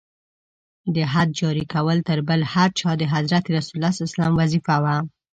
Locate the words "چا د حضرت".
2.79-3.45